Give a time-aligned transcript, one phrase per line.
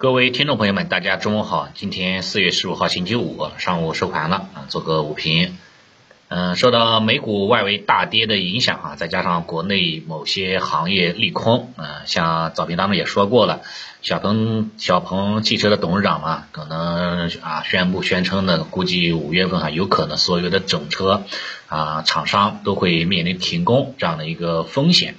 [0.00, 1.70] 各位听众朋友们，大家中午好。
[1.74, 5.56] 今天四月十五号星期五上午收盘了啊，做个午评。
[6.28, 13.62] 嗯，受到美股外围大跌的影响啊，再加上国内某些行业利空啊，像早评当中也说过了，
[14.00, 21.24] 小鹏小鹏汽车的董事长嘛，可能啊宣布宣称的，估计五月份啊有可能所有的整车
[21.66, 25.16] 啊厂商都会面临停工这样的一个风险。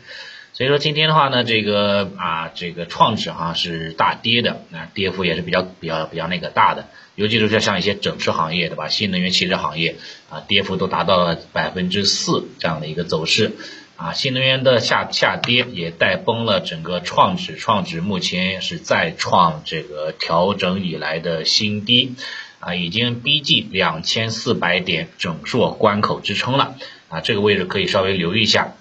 [0.59, 9.95] 所以说今天的话呢，这个啊，这个创指哈是大跌的，啊，跌幅也是比较比较比较那个大的，尤其是像像一些整车行业对吧，新能源汽车行业
[10.29, 13.53] 啊，跌幅都达到了百分之四这样的一个走势，
[13.95, 22.15] 啊，新能源的下下跌也带崩了整个创指，创指目前是再创这个调整以来的新低，
[22.59, 26.75] 啊，已经逼近两千四百点整数关口支撑了，
[27.07, 28.73] 啊，这个位置可以稍微留意一下。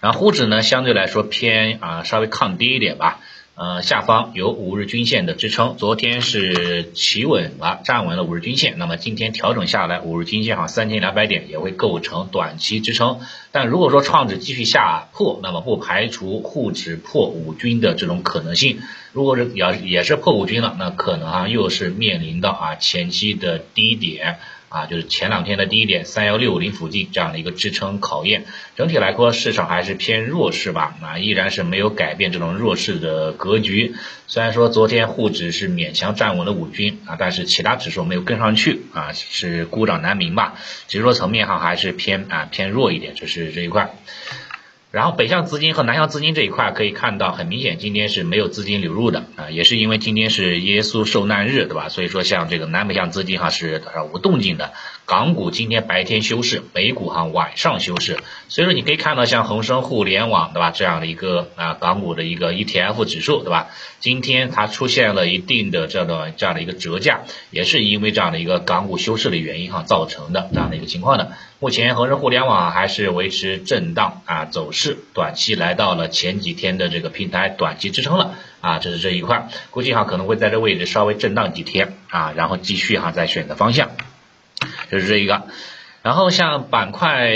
[0.00, 3.20] 然后沪指呢，相对来说偏啊稍微抗跌一点吧，
[3.54, 13.20] 呃下方有五日均线的支撑，昨天是企稳了，站稳了五日均线，那么今天调整下来，五日均线哈三千两百点也会构成短期支撑，
[13.52, 18.80] 但如果说创指继续下破，那么不排除沪指破五均的这种可能性，
[19.12, 24.38] 如果是要也是破五均了，那可能啊又是面临到啊前期的低点。
[24.70, 28.44] 啊，就是前两天的第一点三幺六零附近这样的一个支撑考验，
[28.76, 33.94] 整体来说市场还是偏弱势吧，啊，依然是没有改变这种弱势的格局。
[34.28, 40.54] 虽然说昨天沪指是勉强站稳了五均啊，但是其他指数没有跟上去啊，是孤掌难鸣吧。
[40.86, 43.92] 指数层面上还是偏啊偏弱一点，就是这一块。
[44.92, 51.88] 然后北向资金和南向资金这一块可以看到，很明显今天是没有资金流入的啊，也是因为今天是耶稣受难日，对吧？
[51.88, 53.80] 所以说像这个南北向资金哈是
[54.12, 54.72] 无动静的。
[55.10, 63.70] 港股今天白天休市，美股哈晚上休市，所以说你可以看到像恒生互联网对吧这样的一个啊港股的一个 ETF 指数对吧？
[63.98, 71.32] 今天它出现了一定的这样的这样的一个折价，也是因为这样的一个港股休市的原因哈造成的这样的一个情况的。
[71.58, 83.90] 目前恒生互联网还是维持震荡啊走势，短期来到了前几天的这个平台短期支撑了啊，这是这一块，估计哈可能会在这位置稍微震荡几天啊，然后继续哈再选择方向。
[84.90, 85.44] 就是这一个，
[86.02, 87.30] 然后像板块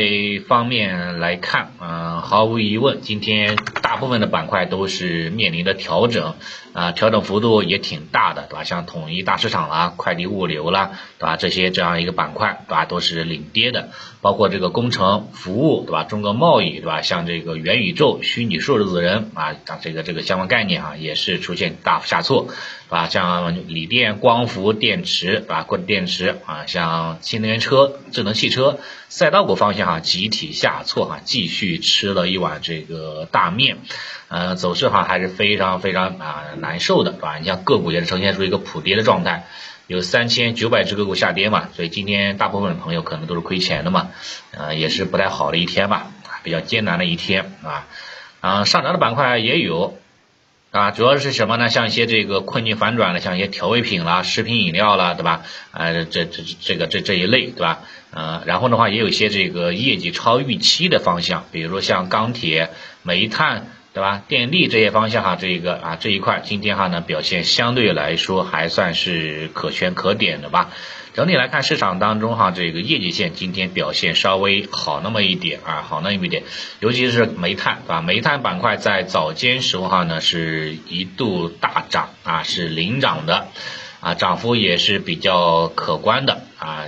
[0.48, 6.34] 方面来看，啊，毫无疑问，今天大部分的板块都是面临的调整，
[6.72, 8.64] 啊，调整幅度也挺大的，对吧？
[8.64, 11.36] 像统一大市场啦、快递物流啦，对吧？
[11.36, 12.86] 这些这样一个板块，对吧？
[12.86, 13.90] 都是领跌的，
[14.22, 16.04] 包括这个工程服务，对吧？
[16.04, 17.02] 中国贸易，对吧？
[17.02, 22.48] 像这个元宇宙、虚拟数字人啊，这个这个相关概念啊，也是出现大幅下挫。
[22.90, 33.76] 啊，像锂电、光伏、电池，啊，或者电池啊，像新能源车、智能汽车、赛道股方向啊，集体下挫哈，继续吃了一碗这个大面，
[34.28, 37.36] 呃，走势哈还是非常非常啊难受的，是吧？
[37.38, 39.44] 你像个股也是呈现出一个普跌的状态，
[39.86, 44.08] 有三千九百只个股下跌嘛，所以今天大部分的朋友可能都是亏钱的嘛，
[44.52, 46.06] 呃，也是不太好的一天吧，
[46.42, 47.86] 比较艰难的一天啊，
[48.40, 49.98] 啊，上涨的板块也有。
[50.74, 51.68] 啊，主要是什么呢？
[51.68, 55.42] 像一些这个困境反转的，像一些调味品啦、食品饮料啦，对吧？
[55.70, 57.82] 呃，这这这个这这一类，对吧？
[58.10, 62.70] 呃，然后的话，也有一些这个业绩超预期的方向，比如说像钢铁、
[63.04, 64.24] 煤炭，对吧？
[64.26, 70.72] 电力这些方向哈，这一个啊这一块今天哈呢表现相对来说还算是可圈可点的吧。
[71.14, 76.42] 整体来看，市场当中哈，这个业绩线今天表现稍微好那么一点啊，好那么一点，
[76.80, 83.46] 尤其是煤炭啊，煤炭板块在早间时候哈呢是一度大涨啊，是领涨的。
[84.00, 86.84] 啊，涨幅也是比较可观的啊，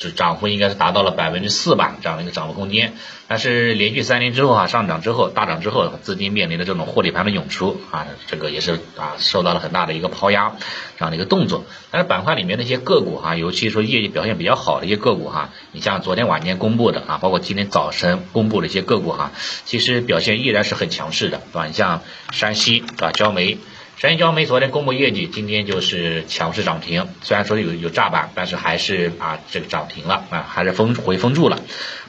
[0.00, 2.94] 就涨幅应该是达到了百分之四吧，这样的一个涨幅空间。
[3.28, 10.56] 但是连续三年之后啊，上涨之后大涨之后，资金面临的这种获利盘的涌出啊，这个也是啊受到了很大的一个抛压
[10.98, 11.64] 这样的一个动作。
[11.90, 19.30] 但是板块里面的一些个股哈，尤其说业绩表现比较好的一些个股哈，你像昨天晚间公布的啊，包括今天早晨公布的一些个股哈，
[19.66, 21.66] 其实表现依然是很强势的，对吧？
[21.66, 23.58] 你像山西啊，焦煤。
[24.00, 27.06] 山西焦煤昨天公布业绩，今天就是强势涨停。
[27.20, 31.58] 虽然说有有炸板，但是还是啊这个涨停了啊，还是封回封住了。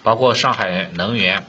[0.01, 1.45] 包括上海能源，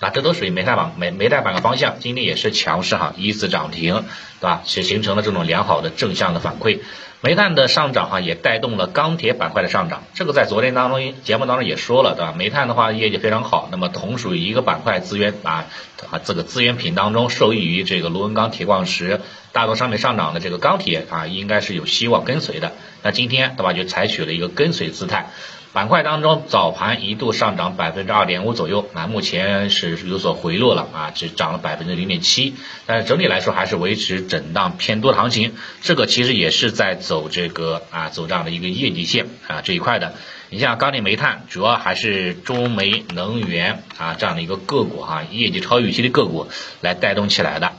[0.00, 4.04] 啊这都属于煤炭板煤煤炭板的方向，今天也是强势哈，依次涨停，
[4.40, 4.62] 对吧？
[4.64, 6.80] 是形成了这种良好的正向的反馈。
[7.22, 10.04] 煤炭的上涨哈，也带动了钢铁板块的上涨。
[10.14, 12.32] 这个在昨天当中节目当中也说了，对吧？
[12.34, 15.66] 煤炭的话业绩非常好，那么同属于一个板块资源啊
[16.10, 19.20] 啊这个资源品当中，受益于这个螺纹钢、铁矿石
[19.52, 22.72] 大宗商品上涨的这个钢铁啊，应该是有希望跟随的。
[23.02, 25.28] 那今天对吧，就采取了一个跟随姿态。
[25.72, 32.54] 板块当中早盘一度上涨百分之二点五左右，啊，目前是有所回落了啊，只涨了百分之零点七，
[32.86, 35.54] 但是整体来说还是维持震荡偏多行情。
[35.80, 40.14] 这个其实也是在走这个啊，走这样的一个业绩线啊这一块的。
[40.48, 46.48] 你像钢铁、煤炭，主要还是中煤能源啊这样的一个个股哈，业绩超预期的个股
[46.80, 47.74] 来带动起来的。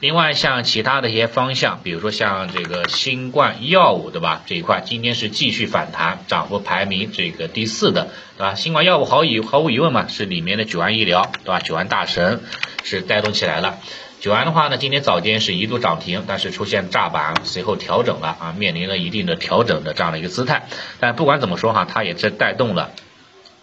[0.00, 4.40] 另外，像其他的一些方向，比如说像这个新冠药物，对吧？
[4.46, 8.08] 这一块今天是继续反弹，涨幅排名这个第四的，
[8.38, 8.54] 对吧？
[8.54, 11.60] 新冠药物毫以毫无疑问嘛，是里面的九安医疗，对吧？
[11.60, 12.40] 九安大神
[12.82, 13.78] 是带动起来了。
[14.20, 20.66] 九安的话呢，今天早间是一度涨停，但是出现炸板，随后调整了啊，面临了一定的调整的这样的一个姿态。
[20.98, 22.92] 但不管怎么说哈，它也是带动了。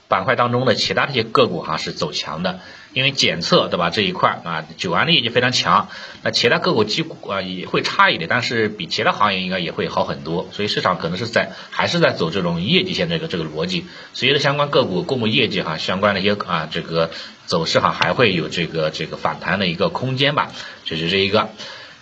[0.08, 2.62] 板块当中的其他的一些个股哈是走强的，
[2.98, 5.88] 因为检测对吧这一块啊，九安的业绩非常强，
[6.24, 17.12] 那其他个股几乎啊也会差一点，但是比其他行业应该也会好很多，所以市场可能是在还是在走这种业绩线这个这个逻辑，随着相关个股公布业绩哈，相关的一些啊这个
[17.46, 20.52] 走势哈还会有这个这个反弹的一个空间吧，
[20.84, 21.50] 这是这一个。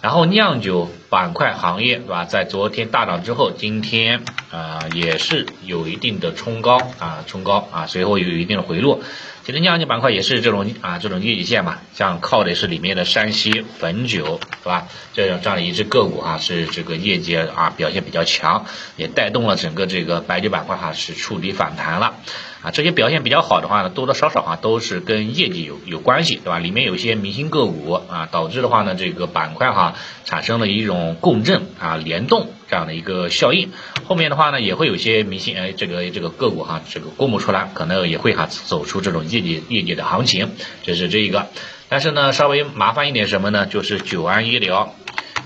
[0.01, 2.25] 然后酿酒板块行业，对吧？
[2.25, 4.21] 在昨天大涨之后，今天
[4.51, 9.01] 啊也是有一定的冲高啊，冲高啊，随后有一定的回落。
[9.45, 14.87] 其实酿酒板块也是这种啊这种业绩线嘛，像靠的是里面的山西汾酒，是吧？
[15.13, 18.65] 这样这样的一只个股啊，是这个业绩啊表现比较强，
[18.97, 22.15] 也带动了整个这个白酒板块哈是触底反弹了。
[22.63, 26.57] 啊，这些表现比较好的话呢，多多少少啊都是跟业绩有有关系，对吧？
[26.57, 29.93] 里面有一些明星个股啊，导致的话呢，这个板块哈
[30.23, 33.71] 产生了一种共振啊联动这样的一个效应。
[34.05, 40.51] 后面的话呢，也会有些明星哎，这个这个个股哈，这个公布出来，可能也会哈走出这种业绩业绩的行情，
[40.83, 41.47] 这是这一个。
[41.89, 43.67] 但是呢，稍微麻烦一点什么呢？
[43.67, 44.95] 就是九安医疗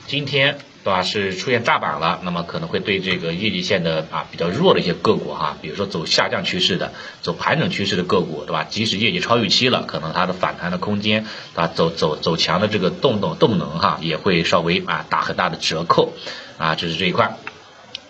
[0.08, 0.60] 今天。
[0.81, 1.02] 对吧？
[1.02, 8.64] 是出现炸板了，那么可能会对这个业绩线的啊比较弱的一些个股哈，比如说走下降趋势的、走盘整趋势的个股，对吧？
[8.64, 16.14] 即使业绩超预期了，可能它的反弹的空间啊，走走走强的这个动动动能哈，也会稍微啊打很大的折扣
[16.58, 17.36] 啊，这是这一块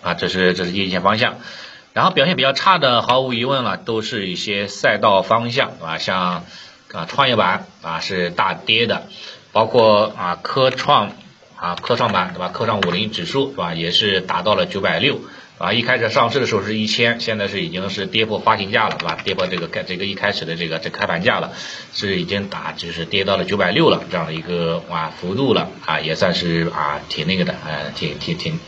[0.02, 1.38] 啊，这是这是业绩线方向。
[1.92, 6.44] 然后表现比较差的，毫无疑问了，都是一些赛道方向，啊，像
[6.92, 9.08] 啊创业板啊是大跌的，
[9.50, 11.10] 包括啊科创。
[11.60, 12.48] 啊，科创板对吧？
[12.48, 13.74] 科创五零指数是吧？
[13.74, 15.20] 也是达到了九百六，
[15.58, 19.18] 啊，一开始上市的时候是一千，现在是已经是跌破发行价了，对吧？
[19.22, 21.52] 跌破这个开这个一开始的这个这开盘价了，
[21.92, 28.58] 是已经打就是跌到了九百六了这样的一个啊幅度了啊，也算是啊挺那个的，呃，挺挺挺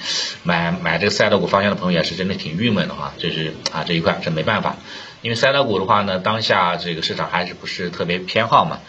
[0.42, 4.76] 买买这个赛道股方向的朋友也是真的挺郁闷的哈，这是啊这一块是没办法，
[5.22, 8.80] 因为赛道股的话呢，当下这个市场还是不是特别偏好嘛。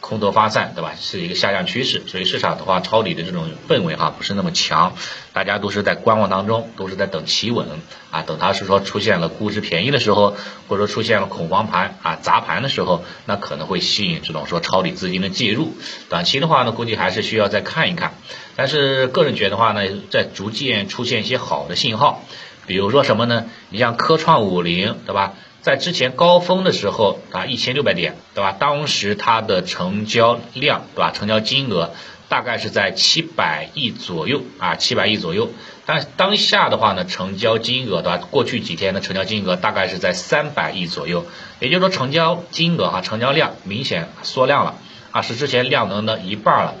[0.00, 0.94] 空头发散，对吧？
[0.98, 4.94] 是一个下降趋势，所以市场的话抄底的这种氛围哈不是那么强，
[5.32, 7.66] 大家都是在观望当中，都是在等企稳
[8.10, 10.36] 啊，等它是说出现了估值便宜的时候，
[10.68, 15.74] 或者说出现了恐慌盘啊砸盘的时候，那可能会吸引这种说抄底资金的介入。
[16.08, 18.14] 短期的话呢，估计还是需要再看一看。
[18.56, 22.22] 但是个人觉得话呢，在逐渐出现一些好的信号，
[22.66, 23.46] 比如说什么呢？
[23.70, 25.34] 你像科创五零，对吧？
[25.62, 28.50] 在之前高峰的时候啊，一千六百点，对吧？
[28.58, 31.12] 当时它的成交量，对吧？
[31.12, 31.92] 成交金额
[32.28, 35.50] 大概是在七百亿左右啊，七百亿左右。
[35.86, 38.18] 但当下的话呢，成交金额，对吧？
[38.30, 41.26] 过去几天的成交金额大概是在三百亿左右，
[41.60, 44.74] 也就是说成交金额哈，成交量明显缩量了
[45.12, 46.74] 啊，是之前量能的一半了。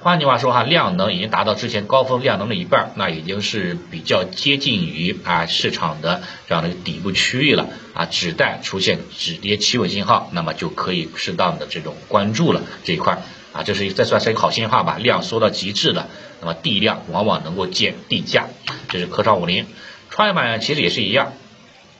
[0.00, 13.18] 换句话说哈，量能已经达到之前高峰量能的一半，那已经是比较接近于啊市场的这样的底部区域了啊，只待出现止跌企稳信号，那么就可以适当的这种关注了这一块
[13.52, 16.06] 啊，这是这算是一个好信号吧，量缩到极致了，
[16.40, 18.46] 那么地量往往能够见地价，
[18.88, 19.66] 这是科创五零，
[20.10, 21.32] 创业板其实也是一样。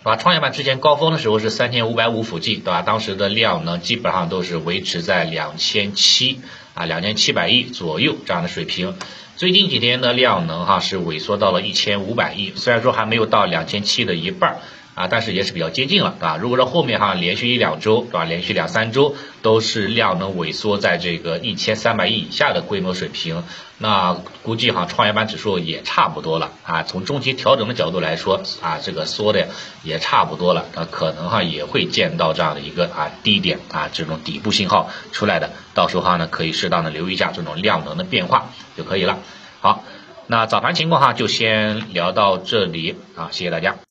[0.04, 2.82] 啊，创业板之前高峰的时候是三千五百五附近，对吧？
[2.82, 6.40] 当时的量呢，基本上都是维持在两千七
[6.78, 8.94] 啊，两千七百亿左右这样的水平。
[9.35, 14.58] 最近几天的量能哈是萎缩到了一千五百亿，虽然说还没有到两千七的一半。
[14.98, 16.36] 啊，但是也是比较接近了，对吧？
[16.36, 18.24] 如果说后面哈连续一两周，对吧？
[18.24, 23.44] 连续两三周都是量能萎缩在这个一千三百亿以下的规模水平，
[23.78, 26.82] 那估计哈创业板指数也差不多了啊。
[26.82, 29.46] 从中期调整的角度来说啊，这个缩的
[29.84, 39.18] 也差不多了，那可能哈也会见到这样的一个啊低点啊这种底部信号出来的，到时候哈呢可以适当的留意一下这种量能的变化就可以了。
[39.60, 39.84] 好，
[40.26, 43.78] 那早盘情况哈就先聊到这里啊，谢谢大家。